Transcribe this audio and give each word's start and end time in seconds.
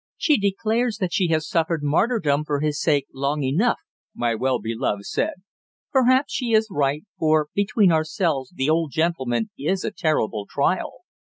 "She 0.17 0.39
declares 0.39 0.97
that 0.97 1.13
she 1.13 1.27
has 1.27 1.47
suffered 1.47 1.83
martyrdom 1.83 2.43
for 2.43 2.59
his 2.59 2.81
sake 2.81 3.05
long 3.13 3.43
enough," 3.43 3.77
my 4.15 4.33
well 4.33 4.57
beloved 4.59 5.05
said. 5.05 5.35
"Perhaps 5.91 6.33
she 6.33 6.53
is 6.53 6.69
right, 6.71 7.05
for 7.19 7.49
between 7.53 7.91
ourselves 7.91 8.49
the 8.49 8.67
old 8.67 8.89
gentleman 8.91 9.51
is 9.59 9.83
a 9.85 9.91
terrible 9.91 10.47
trial." 10.49 11.01